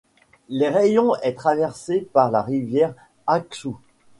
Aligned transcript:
Le 0.49 0.67
raïon 0.73 1.13
est 1.21 1.37
traversé 1.37 2.09
par 2.11 2.31
la 2.31 2.41
rivière 2.41 2.95
Ak-Sou. 3.27 3.77